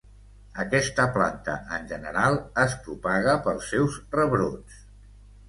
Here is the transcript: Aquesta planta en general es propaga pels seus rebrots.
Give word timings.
Aquesta 0.61 1.03
planta 1.17 1.57
en 1.77 1.85
general 1.91 2.39
es 2.63 2.75
propaga 2.87 3.37
pels 3.49 3.71
seus 3.75 4.01
rebrots. 4.19 4.83